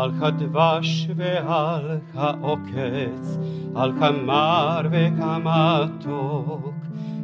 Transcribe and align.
על 0.00 0.12
כדבש 0.20 1.08
ועל 1.16 1.98
העוקץ, 2.14 3.38
על 3.74 3.92
כמר 3.98 4.80
וכמתוק, 4.90 6.74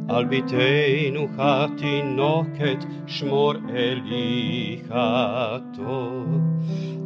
על 0.10 0.26
ביתנו 0.26 1.28
התינוקת 1.38 2.86
שמור 3.08 3.54
אלי 3.76 4.82
הטוב. 4.90 6.48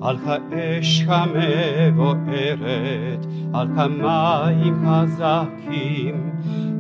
על 0.02 0.18
האש 0.26 1.04
המבוערת, 1.08 2.66
על 3.54 3.68
כמים 3.76 4.86
חזקים, 4.88 6.32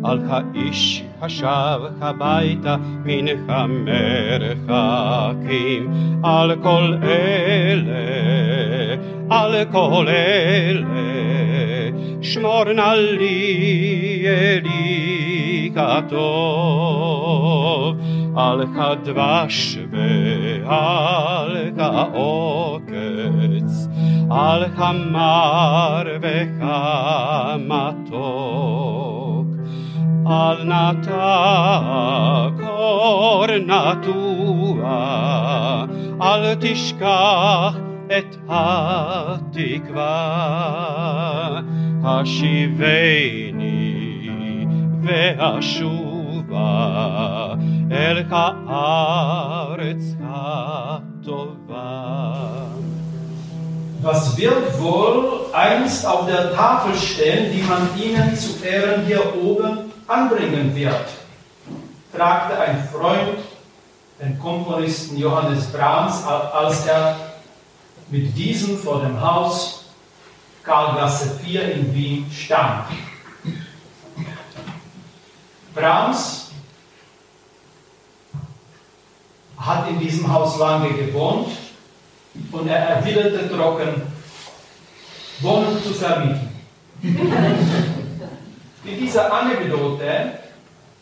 על 0.03 0.20
האיש 0.27 1.03
השב 1.21 1.79
הביתה 2.02 2.76
מן 3.05 3.26
המרחקים, 3.48 5.03
על 6.23 6.55
כל 6.63 6.93
אלה, 7.03 7.93
על 9.29 9.65
כל 9.71 10.05
אלה, 10.07 10.85
שמור 12.21 12.73
נא 12.73 12.93
לי 12.93 14.23
אלי 14.27 15.20
כטוב, 15.74 16.16
על 18.37 18.66
כדבש 18.66 19.78
ועל 19.90 21.71
כעוקץ, 21.76 22.93
על 24.30 24.65
כמר 24.76 26.02
וכמתוק. 26.23 28.76
al 30.26 30.66
nata 30.66 32.51
cornatua 32.59 33.87
al 36.18 36.43
tishkach 36.62 37.76
et 38.18 38.32
hatikva 38.49 40.16
hashiveni 42.02 43.70
Ve'ashuva 45.05 46.70
el 47.90 48.18
haaretz 48.30 50.08
hatova 50.21 51.90
Was 54.02 54.35
wird 54.35 54.82
wohl 54.82 55.46
einst 55.54 56.05
auf 56.08 56.26
der 56.26 56.54
Tafel 56.55 56.96
stehen, 56.96 57.52
die 57.54 57.62
man 57.62 57.88
ihnen 57.96 58.35
zu 58.35 58.63
Ehren 58.66 59.05
hier 59.05 59.35
oben 59.35 59.91
anbringen 60.08 60.76
wird, 60.76 61.05
fragte 62.12 62.60
ein 62.60 62.88
Freund 62.91 63.38
den 64.19 64.40
Komponisten 64.40 65.18
Johannes 65.18 65.68
Brahms, 65.68 66.24
als 66.25 66.88
er 66.88 67.16
mit 68.09 68.36
diesem 68.36 68.78
vor 68.78 69.02
dem 69.02 69.19
Haus 69.22 69.86
Karlgasse 70.63 71.40
4 71.44 71.74
in 71.74 71.94
Wien 71.94 72.31
stand. 72.31 72.86
Brahms 75.81 76.51
hat 79.57 79.90
in 79.90 80.00
diesem 80.00 80.31
Haus 80.31 80.59
lange 80.59 80.90
gewohnt 80.94 81.50
und 82.51 82.68
er 82.68 82.78
erwiderte 82.78 83.50
trocken, 83.50 84.02
Wohnung 85.40 85.81
zu 85.84 85.94
vermieten. 85.94 86.50
Mit 88.84 89.00
dieser 89.00 89.34
Anekdote 89.34 90.40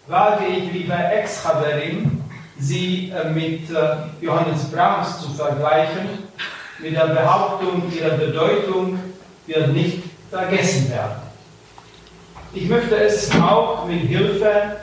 wage 0.07 0.45
ich, 0.47 0.72
liebe 0.72 0.94
Ex-Haverin, 0.94 2.22
sie 2.57 3.11
äh, 3.11 3.29
mit 3.29 3.69
äh, 3.69 3.96
Johannes 4.22 4.66
Brahms 4.66 5.22
zu 5.22 5.29
vergleichen. 5.29 6.07
Mit 6.79 6.96
der 6.96 7.07
Behauptung, 7.07 7.84
ihre 7.94 8.17
Bedeutung 8.17 9.00
wird 9.46 9.73
nicht 9.73 10.03
vergessen 10.29 10.90
werden. 10.90 11.28
Ich 12.51 12.67
möchte 12.67 12.95
es 12.95 13.29
auch 13.39 13.85
mit 13.85 14.01
Hilfe 14.07 14.77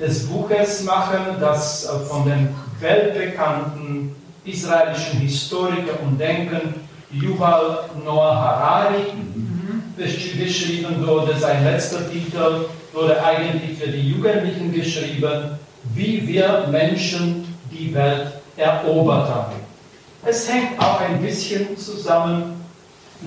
des 0.00 0.26
Buches 0.26 0.82
machen, 0.82 1.36
das 1.38 1.84
äh, 1.84 1.98
von 2.08 2.24
dem 2.24 2.48
weltbekannten 2.80 4.12
israelischen 4.44 5.20
Historiker 5.20 6.00
und 6.04 6.18
Denker 6.18 6.60
Yuval 7.12 7.84
Noah 8.04 8.34
Harari 8.34 9.04
geschrieben 9.96 11.06
wurde. 11.06 11.38
Sein 11.38 11.62
letzter 11.62 12.10
Titel 12.10 12.64
wurde 12.92 13.22
eigentlich 13.22 13.78
für 13.78 13.88
die 13.88 14.10
Jugendlichen 14.10 14.72
geschrieben, 14.72 15.58
wie 15.94 16.26
wir 16.26 16.66
Menschen 16.72 17.56
die 17.70 17.94
Welt 17.94 18.32
erobert 18.56 19.28
haben. 19.28 19.52
Es 20.24 20.52
hängt 20.52 20.76
auch 20.80 21.00
ein 21.00 21.22
bisschen 21.22 21.76
zusammen 21.76 22.64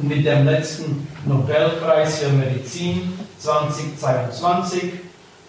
mit 0.02 0.26
dem 0.26 0.46
letzten 0.46 1.08
Nobelpreis 1.26 2.20
für 2.20 2.30
Medizin 2.30 3.14
2022. 3.46 4.94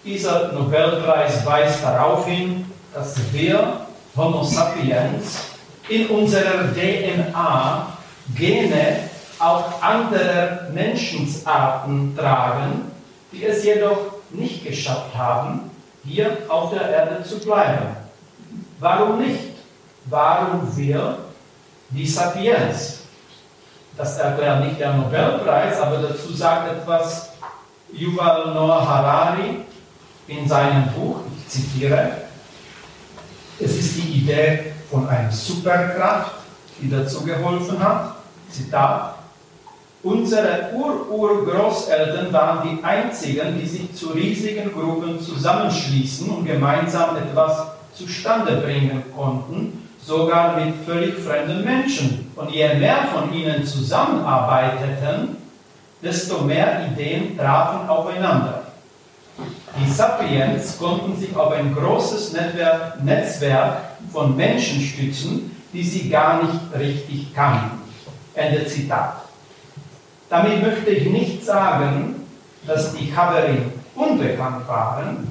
Dieser 0.05 0.53
Nobelpreis 0.53 1.45
weist 1.45 1.83
darauf 1.83 2.27
hin, 2.27 2.65
dass 2.93 3.15
wir, 3.33 3.81
Homo 4.15 4.43
sapiens, 4.43 5.39
in 5.89 6.07
unserer 6.07 6.73
DNA 6.73 7.87
Gene 8.35 9.09
auch 9.39 9.81
andere 9.81 10.69
Menschensarten 10.73 12.15
tragen, 12.15 12.91
die 13.31 13.45
es 13.45 13.63
jedoch 13.63 13.97
nicht 14.29 14.65
geschafft 14.65 15.15
haben, 15.15 15.71
hier 16.03 16.37
auf 16.47 16.71
der 16.71 16.89
Erde 16.89 17.23
zu 17.23 17.39
bleiben. 17.39 17.95
Warum 18.79 19.19
nicht? 19.19 19.55
Warum 20.05 20.75
wir 20.75 21.17
die 21.89 22.07
Sapiens? 22.07 22.99
Das 23.97 24.17
erklärt 24.17 24.63
nicht 24.63 24.79
der 24.79 24.93
Nobelpreis, 24.93 25.81
aber 25.81 25.97
dazu 25.97 26.33
sagt 26.33 26.71
etwas 26.71 27.29
Yuval 27.93 28.53
Noah 28.53 28.85
Harari 28.85 29.61
in 30.27 30.47
seinem 30.47 30.91
Buch, 30.93 31.21
ich 31.37 31.47
zitiere, 31.47 32.11
es 33.59 33.77
ist 33.77 33.97
die 33.97 34.19
Idee 34.19 34.73
von 34.91 35.07
einer 35.07 35.31
Superkraft, 35.31 36.33
die 36.81 36.89
dazu 36.89 37.23
geholfen 37.23 37.79
hat. 37.79 38.17
Zitat, 38.51 39.15
Unsere 40.03 40.69
Ur-Ur-Großeltern 40.73 42.31
waren 42.31 42.69
die 42.69 42.83
einzigen, 42.83 43.59
die 43.59 43.65
sich 43.65 43.93
zu 43.95 44.09
riesigen 44.09 44.71
Gruppen 44.71 45.19
zusammenschließen 45.19 46.29
und 46.29 46.45
gemeinsam 46.45 47.17
etwas 47.17 47.67
zustande 47.93 48.57
bringen 48.57 49.03
konnten, 49.15 49.89
sogar 49.99 50.55
mit 50.55 50.75
völlig 50.85 51.15
fremden 51.15 51.63
Menschen. 51.63 52.31
Und 52.35 52.51
je 52.51 52.75
mehr 52.75 53.07
von 53.11 53.33
ihnen 53.33 53.65
zusammenarbeiteten, 53.65 55.35
desto 56.01 56.41
mehr 56.41 56.87
Ideen 56.91 57.37
trafen 57.37 57.87
aufeinander. 57.89 58.63
Die 59.79 59.89
Sapiens 59.91 60.77
konnten 60.79 61.15
sich 61.15 61.35
auf 61.35 61.51
ein 61.51 61.73
großes 61.75 62.33
Netzwerk 63.03 63.77
von 64.11 64.35
Menschen 64.35 64.81
stützen, 64.81 65.55
die 65.73 65.83
sie 65.83 66.09
gar 66.09 66.43
nicht 66.43 66.59
richtig 66.77 67.33
kannten. 67.35 67.81
Ende 68.33 68.65
Zitat. 68.65 69.17
Damit 70.29 70.61
möchte 70.61 70.91
ich 70.91 71.07
nicht 71.09 71.45
sagen, 71.45 72.27
dass 72.65 72.93
die 72.93 73.15
Haverin 73.15 73.71
unbekannt 73.95 74.67
waren, 74.67 75.27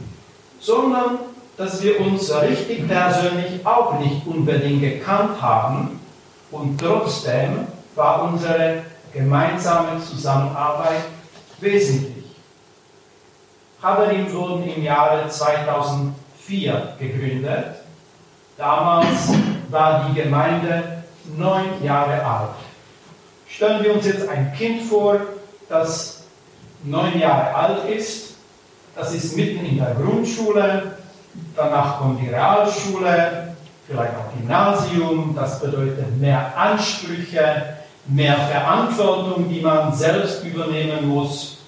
sondern 0.60 1.18
dass 1.56 1.82
wir 1.82 2.00
uns 2.00 2.32
richtig 2.42 2.86
persönlich 2.86 3.64
auch 3.64 3.98
nicht 3.98 4.26
unbedingt 4.26 4.82
gekannt 4.82 5.40
haben 5.40 6.00
und 6.50 6.78
trotzdem 6.80 7.66
war 7.94 8.24
unsere 8.24 8.82
gemeinsame 9.12 10.02
Zusammenarbeit 10.02 11.04
wesentlich. 11.60 12.24
Haverin 13.82 14.32
wurden 14.32 14.68
im 14.68 14.82
Jahre 14.82 15.28
2004 15.28 16.94
gegründet. 16.98 17.76
Damals 18.56 19.30
war 19.70 20.08
die 20.08 20.22
Gemeinde 20.22 21.04
neun 21.36 21.82
Jahre 21.82 22.24
alt. 22.24 22.50
Stellen 23.48 23.82
wir 23.82 23.94
uns 23.94 24.06
jetzt 24.06 24.28
ein 24.28 24.52
Kind 24.54 24.82
vor, 24.82 25.18
das 25.68 26.24
neun 26.82 27.18
Jahre 27.18 27.54
alt 27.54 27.88
ist, 27.88 28.34
das 28.94 29.14
ist 29.14 29.36
mitten 29.36 29.64
in 29.64 29.78
der 29.78 29.94
Grundschule, 29.94 30.96
danach 31.54 31.98
kommt 31.98 32.20
die 32.22 32.28
Realschule, 32.28 33.54
vielleicht 33.86 34.12
auch 34.14 34.32
Gymnasium, 34.36 35.34
das 35.34 35.60
bedeutet 35.60 36.16
mehr 36.18 36.56
Ansprüche, 36.56 37.75
mehr 38.08 38.36
Verantwortung, 38.36 39.48
die 39.48 39.60
man 39.60 39.92
selbst 39.92 40.44
übernehmen 40.44 41.08
muss, 41.08 41.58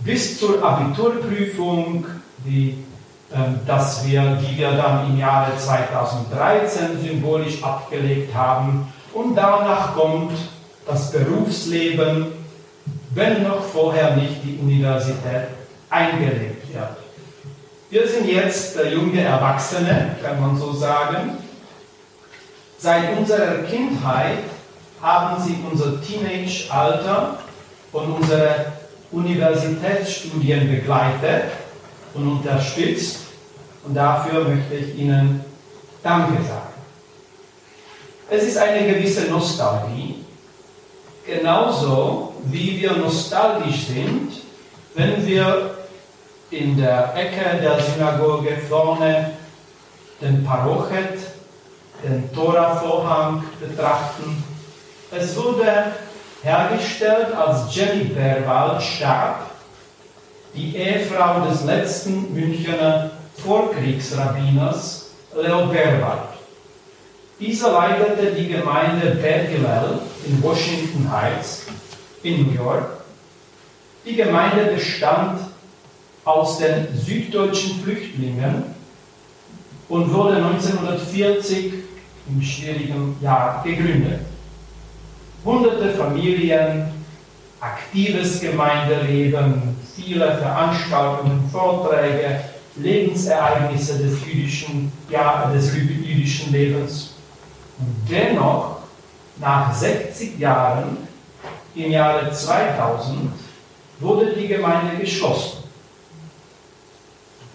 bis 0.00 0.38
zur 0.38 0.62
Abiturprüfung, 0.62 2.06
die, 2.44 2.84
äh, 3.30 3.36
dass 3.66 4.06
wir, 4.06 4.38
die 4.40 4.58
wir 4.58 4.72
dann 4.72 5.10
im 5.10 5.18
Jahre 5.18 5.56
2013 5.56 7.00
symbolisch 7.02 7.62
abgelegt 7.62 8.34
haben. 8.34 8.92
Und 9.12 9.34
danach 9.34 9.94
kommt 9.94 10.32
das 10.86 11.10
Berufsleben, 11.10 12.26
wenn 13.14 13.42
noch 13.42 13.62
vorher 13.62 14.16
nicht 14.16 14.36
die 14.44 14.58
Universität 14.62 15.48
eingelegt 15.90 16.72
wird. 16.72 16.96
Wir 17.90 18.06
sind 18.06 18.28
jetzt 18.28 18.78
junge 18.92 19.20
Erwachsene, 19.20 20.14
kann 20.22 20.40
man 20.40 20.56
so 20.56 20.72
sagen. 20.72 21.38
Seit 22.78 23.18
unserer 23.18 23.64
Kindheit 23.64 24.38
haben 25.02 25.42
sie 25.42 25.56
unser 25.70 26.00
Teenage-Alter 26.02 27.38
und 27.92 28.12
unsere 28.12 28.72
Universitätsstudien 29.12 30.70
begleitet 30.70 31.44
und 32.14 32.28
unterstützt. 32.28 33.20
Und 33.84 33.94
dafür 33.94 34.44
möchte 34.44 34.74
ich 34.74 34.98
Ihnen 34.98 35.44
Danke 36.02 36.42
sagen. 36.42 36.70
Es 38.28 38.44
ist 38.44 38.58
eine 38.58 38.86
gewisse 38.86 39.30
Nostalgie, 39.30 40.24
genauso 41.26 42.34
wie 42.44 42.80
wir 42.80 42.92
nostalgisch 42.92 43.86
sind, 43.86 44.32
wenn 44.94 45.26
wir 45.26 45.74
in 46.50 46.76
der 46.76 47.14
Ecke 47.14 47.60
der 47.60 47.80
Synagoge 47.80 48.56
vorne 48.68 49.32
den 50.20 50.44
Parochet, 50.44 51.18
den 52.04 52.32
Tora-Vorhang 52.32 53.44
betrachten. 53.58 54.42
Es 55.12 55.36
wurde 55.36 55.92
hergestellt, 56.42 57.34
als 57.34 57.74
Jenny 57.74 58.04
Berwald 58.04 58.80
starb, 58.80 59.50
die 60.54 60.76
Ehefrau 60.76 61.48
des 61.48 61.64
letzten 61.64 62.32
Münchner 62.32 63.10
Vorkriegsrabbiners 63.38 65.10
Leo 65.34 65.66
Berwald. 65.66 66.28
Dieser 67.40 67.72
leitete 67.72 68.32
die 68.32 68.48
Gemeinde 68.48 69.16
Beth 69.16 69.48
Hillel 69.48 70.00
in 70.26 70.40
Washington 70.42 71.10
Heights 71.10 71.66
in 72.22 72.46
New 72.46 72.52
York. 72.52 72.86
Die 74.06 74.14
Gemeinde 74.14 74.66
bestand 74.66 75.40
aus 76.24 76.58
den 76.58 76.86
süddeutschen 76.94 77.82
Flüchtlingen 77.82 78.74
und 79.88 80.12
wurde 80.12 80.36
1940 80.36 81.72
im 82.28 82.42
schwierigen 82.42 83.16
Jahr 83.20 83.62
gegründet. 83.64 84.29
Hunderte 85.44 85.94
Familien, 85.94 86.92
aktives 87.60 88.40
Gemeindeleben, 88.40 89.76
viele 89.96 90.36
Veranstaltungen, 90.36 91.48
Vorträge, 91.50 92.40
Lebensereignisse 92.76 93.98
des 93.98 94.26
jüdischen, 94.26 94.92
ja, 95.08 95.50
des 95.52 95.74
jüdischen 95.74 96.52
Lebens. 96.52 97.14
Und 97.78 98.10
dennoch, 98.10 98.80
nach 99.38 99.74
60 99.74 100.38
Jahren, 100.38 100.96
im 101.74 101.90
Jahre 101.90 102.30
2000, 102.30 103.30
wurde 104.00 104.34
die 104.34 104.48
Gemeinde 104.48 104.96
geschlossen. 104.98 105.64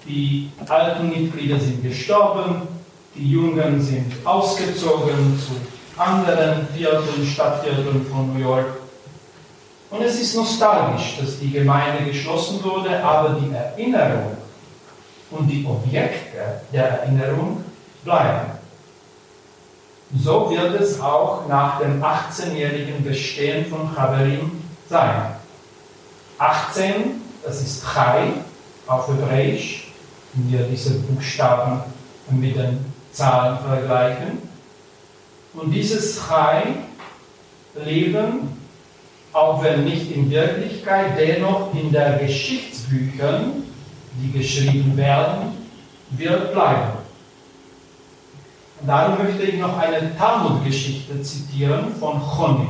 Die 0.07 0.51
alten 0.67 1.09
Mitglieder 1.09 1.59
sind 1.59 1.83
gestorben, 1.83 2.61
die 3.15 3.31
Jungen 3.31 3.81
sind 3.81 4.13
ausgezogen 4.23 5.39
zu 5.39 5.74
anderen 5.97 6.67
Vierteln, 6.75 7.25
Stadtvierteln 7.25 8.05
von 8.05 8.33
New 8.33 8.39
York. 8.39 8.65
Und 9.89 10.01
es 10.01 10.19
ist 10.19 10.35
nostalgisch, 10.35 11.17
dass 11.19 11.39
die 11.39 11.51
Gemeinde 11.51 12.05
geschlossen 12.05 12.63
wurde, 12.63 13.01
aber 13.03 13.39
die 13.39 13.53
Erinnerung 13.53 14.35
und 15.31 15.47
die 15.47 15.65
Objekte 15.65 16.61
der 16.73 17.01
Erinnerung 17.01 17.63
bleiben. 18.03 18.51
So 20.17 20.49
wird 20.49 20.79
es 20.79 20.99
auch 20.99 21.47
nach 21.47 21.79
dem 21.79 22.01
18-jährigen 22.03 23.03
Bestehen 23.03 23.65
von 23.65 23.89
Chaverim 23.93 24.51
sein. 24.87 25.35
18, 26.37 27.21
das 27.43 27.61
ist 27.61 27.83
Chai 27.83 28.33
auf 28.87 29.07
Hebräisch, 29.07 29.87
wenn 30.33 30.51
wir 30.51 30.67
diese 30.67 30.99
Buchstaben 30.99 31.81
mit 32.29 32.55
den 32.55 32.93
Zahlen 33.11 33.57
vergleichen. 33.59 34.54
Und 35.55 35.71
dieses 35.71 36.21
Chai-Leben, 36.27 36.85
auch 39.31 39.63
wenn 39.63 39.85
nicht 39.85 40.11
in 40.11 40.29
Wirklichkeit, 40.29 41.17
dennoch 41.17 41.73
in 41.73 41.91
der 41.91 42.17
Geschichtsbüchern, 42.17 43.63
die 44.21 44.31
geschrieben 44.37 44.95
werden, 44.97 45.53
wird 46.11 46.53
bleiben. 46.53 46.91
Und 48.81 48.87
darum 48.87 49.23
möchte 49.23 49.43
ich 49.43 49.59
noch 49.59 49.77
eine 49.77 50.15
Talmud-Geschichte 50.17 51.21
zitieren 51.21 51.95
von 51.99 52.21
Choni. 52.21 52.69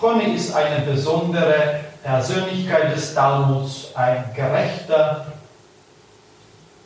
Choni 0.00 0.34
ist 0.34 0.54
eine 0.54 0.84
besondere 0.84 1.80
Persönlichkeit 2.02 2.94
des 2.94 3.14
Talmuds, 3.14 3.90
ein 3.94 4.24
gerechter. 4.34 5.32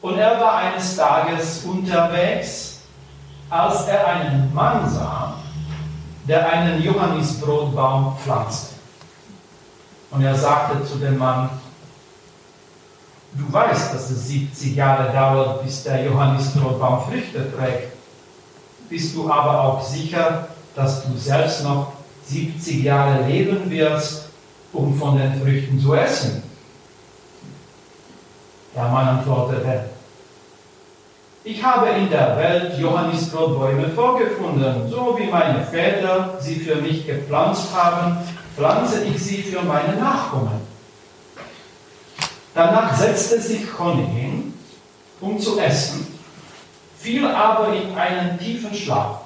Und 0.01 0.19
er 0.19 0.41
war 0.41 0.57
eines 0.57 0.97
Tages 0.97 1.65
unterwegs 1.65 2.70
als 3.51 3.89
er 3.89 4.07
einen 4.07 4.55
Mann 4.55 4.89
sah, 4.89 5.35
der 6.27 6.49
einen 6.49 6.83
Johannisbrotbaum 6.83 8.17
pflanzte. 8.17 8.77
Und 10.13 10.23
er 10.23 10.35
sagte 10.35 10.85
zu 10.87 10.99
dem 10.99 11.19
Mann, 11.19 11.51
du 13.33 13.53
weißt, 13.53 13.95
dass 13.95 14.11
es 14.11 14.29
70 14.29 14.77
Jahre 14.77 15.13
dauert, 15.13 15.65
bis 15.65 15.83
der 15.83 16.05
Johannisbrotbaum 16.05 17.11
Früchte 17.11 17.53
trägt. 17.53 17.93
Bist 18.89 19.15
du 19.15 19.31
aber 19.31 19.61
auch 19.63 19.83
sicher, 19.83 20.49
dass 20.75 21.05
du 21.05 21.17
selbst 21.17 21.65
noch 21.65 21.93
70 22.27 22.85
Jahre 22.85 23.25
leben 23.27 23.69
wirst, 23.71 24.29
um 24.73 24.97
von 24.97 25.19
den 25.19 25.41
Früchten 25.41 25.79
zu 25.81 25.95
essen? 25.95 26.43
Der 28.75 28.85
Mann 28.89 29.19
antwortete, 29.19 29.91
ich 31.43 31.63
habe 31.65 31.89
in 31.91 32.11
der 32.11 32.37
Welt 32.37 32.79
Johannisbrotbäume 32.79 33.89
vorgefunden, 33.91 34.89
so 34.91 35.17
wie 35.19 35.27
meine 35.27 35.65
Väter 35.65 36.37
sie 36.41 36.57
für 36.57 36.77
mich 36.77 37.07
gepflanzt 37.07 37.75
haben, 37.75 38.19
pflanze 38.57 39.05
ich 39.05 39.23
sie 39.23 39.43
für 39.43 39.63
meine 39.63 39.95
Nachkommen. 39.97 40.61
Danach 42.55 42.95
setzte 42.95 43.41
sich 43.41 43.73
Conny 43.73 44.07
hin, 44.07 44.55
um 45.21 45.39
zu 45.39 45.59
essen, 45.59 46.19
fiel 46.99 47.27
aber 47.27 47.73
in 47.73 47.97
einen 47.97 48.39
tiefen 48.39 48.75
Schlaf. 48.75 49.21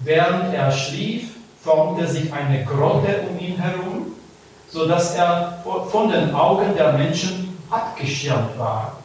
Während 0.00 0.52
er 0.54 0.72
schlief, 0.72 1.36
formte 1.62 2.08
sich 2.08 2.32
eine 2.32 2.64
Grotte 2.64 3.22
um 3.30 3.38
ihn 3.38 3.58
herum, 3.58 4.06
sodass 4.68 5.14
er 5.14 5.62
von 5.90 6.10
den 6.10 6.34
Augen 6.34 6.74
der 6.76 6.94
Menschen 6.94 7.56
abgeschirmt 7.70 8.58
war. 8.58 8.96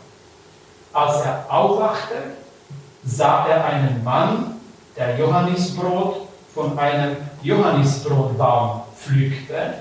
Als 0.94 1.22
er 1.22 1.46
aufwachte, 1.50 2.16
sah 3.04 3.48
er 3.48 3.66
einen 3.66 4.04
Mann, 4.04 4.62
der 4.96 5.18
Johannisbrot 5.18 6.28
von 6.54 6.78
einem 6.78 7.18
Johannisbrotbaum 7.42 8.82
pflückte 8.96 9.74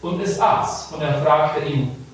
und 0.00 0.20
es 0.22 0.40
aß. 0.40 0.92
Und 0.92 1.02
er 1.02 1.20
fragte 1.22 1.64
ihn, 1.66 2.06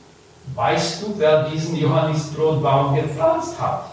weißt 0.54 1.02
du, 1.02 1.14
wer 1.18 1.50
diesen 1.50 1.76
Johannisbrotbaum 1.76 2.94
gepflanzt 2.94 3.60
hat? 3.60 3.90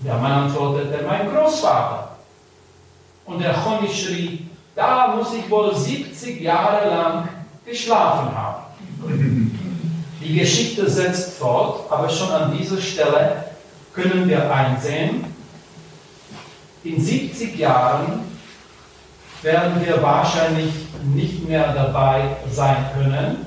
Der 0.00 0.16
Mann 0.16 0.32
antwortete, 0.32 1.04
mein 1.06 1.32
Großvater. 1.32 2.08
Und 3.24 3.38
der 3.40 3.64
Honig 3.64 4.04
schrie, 4.04 4.50
da 4.74 5.14
muss 5.16 5.32
ich 5.32 5.48
wohl 5.48 5.74
70 5.74 6.40
Jahre 6.40 6.90
lang 6.90 7.28
geschlafen 7.64 8.36
haben. 8.36 8.64
Die 10.24 10.38
Geschichte 10.38 10.88
setzt 10.88 11.34
fort, 11.34 11.92
aber 11.92 12.08
schon 12.08 12.30
an 12.30 12.56
dieser 12.56 12.80
Stelle 12.80 13.44
können 13.92 14.26
wir 14.26 14.50
einsehen, 14.50 15.26
in 16.82 16.98
70 16.98 17.58
Jahren 17.58 18.20
werden 19.42 19.84
wir 19.84 20.02
wahrscheinlich 20.02 20.72
nicht 21.14 21.46
mehr 21.46 21.74
dabei 21.74 22.36
sein 22.50 22.86
können. 22.94 23.46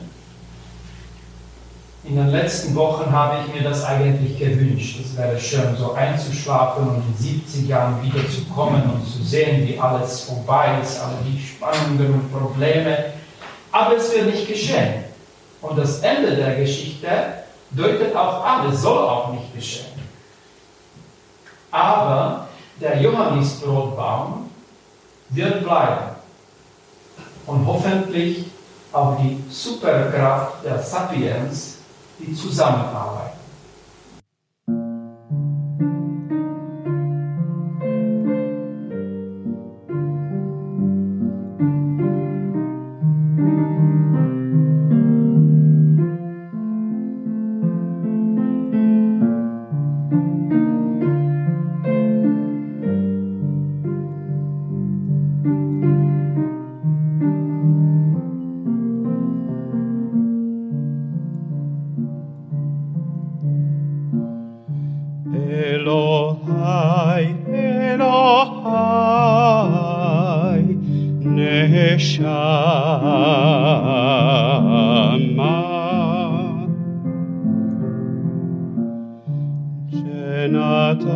In 2.04 2.16
den 2.16 2.28
letzten 2.28 2.76
Wochen 2.76 3.12
habe 3.12 3.40
ich 3.42 3.54
mir 3.54 3.68
das 3.68 3.84
eigentlich 3.84 4.38
gewünscht. 4.38 5.00
Es 5.04 5.18
wäre 5.18 5.40
schön, 5.40 5.76
so 5.76 5.94
einzuschlafen 5.94 6.88
und 6.88 7.04
in 7.08 7.18
70 7.18 7.68
Jahren 7.68 8.02
wieder 8.04 8.30
zu 8.30 8.46
kommen 8.54 8.84
und 8.84 9.06
zu 9.06 9.24
sehen, 9.24 9.68
wie 9.68 9.80
alles 9.80 10.22
vorbei 10.22 10.78
ist, 10.82 11.00
alle 11.00 11.18
die 11.26 11.44
Spannungen 11.44 12.14
und 12.14 12.32
Probleme. 12.32 13.14
Aber 13.72 13.98
es 13.98 14.14
wird 14.14 14.28
nicht 14.28 14.48
geschehen. 14.48 15.07
Und 15.62 15.78
das 15.78 16.00
Ende 16.00 16.36
der 16.36 16.56
Geschichte 16.56 17.08
deutet 17.72 18.16
auch 18.16 18.44
an, 18.44 18.72
es 18.72 18.82
soll 18.82 18.98
auch 18.98 19.32
nicht 19.32 19.54
geschehen. 19.56 19.86
Aber 21.72 22.48
der 22.80 23.02
Johannisbrotbaum 23.02 24.50
wird 25.30 25.64
bleiben 25.64 26.16
und 27.46 27.66
hoffentlich 27.66 28.46
auch 28.94 29.18
die 29.20 29.44
Superkraft 29.50 30.64
der 30.64 30.80
Sapiens, 30.80 31.78
die 32.20 32.34
Zusammenarbeit. 32.34 33.37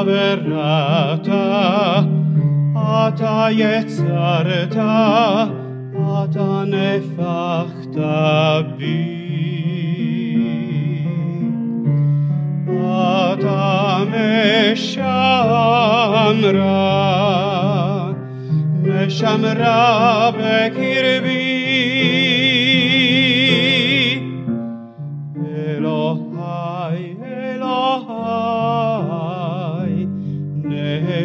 Ata 0.00 0.08
verata, 0.08 1.44
ata 2.74 3.50
yetzarta, 3.52 4.92
ata 5.92 6.64
nefachta 6.72 8.16
bi. 8.78 9.00
Ata 12.80 14.08
meshamra, 14.10 15.04
meshamra 18.82 19.78
bekirbi. 20.38 21.39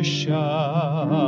shine. 0.05 1.24